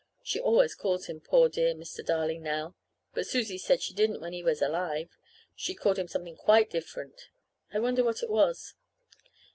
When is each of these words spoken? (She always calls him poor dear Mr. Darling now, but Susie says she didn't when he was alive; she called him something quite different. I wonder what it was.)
(She 0.23 0.39
always 0.39 0.73
calls 0.73 1.05
him 1.05 1.19
poor 1.19 1.47
dear 1.47 1.75
Mr. 1.75 2.03
Darling 2.03 2.41
now, 2.41 2.73
but 3.13 3.27
Susie 3.27 3.59
says 3.59 3.83
she 3.83 3.93
didn't 3.93 4.19
when 4.19 4.33
he 4.33 4.41
was 4.41 4.59
alive; 4.59 5.15
she 5.55 5.75
called 5.75 5.99
him 5.99 6.07
something 6.07 6.35
quite 6.35 6.71
different. 6.71 7.29
I 7.71 7.77
wonder 7.77 8.03
what 8.03 8.23
it 8.23 8.29
was.) 8.31 8.73